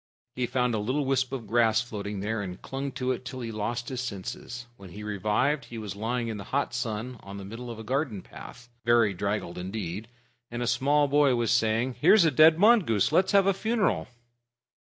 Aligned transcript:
He 0.35 0.47
found 0.47 0.73
a 0.73 0.79
little 0.79 1.05
wisp 1.05 1.31
of 1.31 1.45
grass 1.45 1.79
floating 1.79 2.21
there, 2.21 2.41
and 2.41 2.59
clung 2.59 2.91
to 2.93 3.11
it 3.11 3.23
till 3.23 3.41
he 3.41 3.51
lost 3.51 3.89
his 3.89 4.01
senses. 4.01 4.65
When 4.75 4.89
he 4.89 5.03
revived, 5.03 5.65
he 5.65 5.77
was 5.77 5.95
lying 5.95 6.27
in 6.27 6.37
the 6.37 6.45
hot 6.45 6.73
sun 6.73 7.19
on 7.21 7.37
the 7.37 7.45
middle 7.45 7.69
of 7.69 7.77
a 7.77 7.83
garden 7.83 8.23
path, 8.23 8.67
very 8.83 9.13
draggled 9.13 9.59
indeed, 9.59 10.07
and 10.49 10.63
a 10.63 10.65
small 10.65 11.07
boy 11.07 11.35
was 11.35 11.51
saying, 11.51 11.97
"Here's 12.01 12.25
a 12.25 12.31
dead 12.31 12.57
mongoose. 12.57 13.11
Let's 13.11 13.33
have 13.33 13.45
a 13.45 13.53
funeral." 13.53 14.07